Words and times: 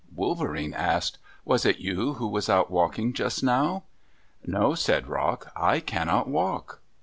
Wolverene 0.15 0.73
asked, 0.73 1.19
"Was 1.45 1.63
it 1.63 1.77
you 1.77 2.13
who 2.13 2.27
was 2.27 2.49
out 2.49 2.71
walking 2.71 3.13
just 3.13 3.43
now?" 3.43 3.83
"No," 4.43 4.73
said 4.73 5.07
Rock, 5.07 5.51
"I 5.55 5.79
cannot 5.79 6.27
walk." 6.27 6.81